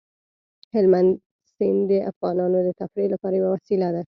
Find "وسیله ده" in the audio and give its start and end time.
3.55-4.01